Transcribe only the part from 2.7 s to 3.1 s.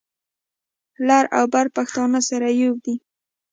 دي.